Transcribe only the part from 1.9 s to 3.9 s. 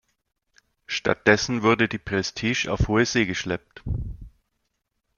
Prestige auf hohe See geschleppt.